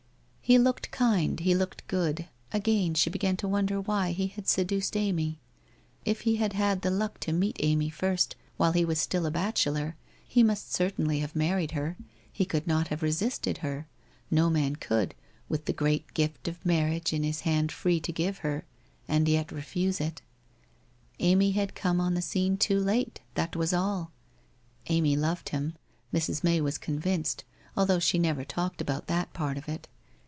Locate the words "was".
8.83-8.99, 23.55-23.71, 26.59-26.77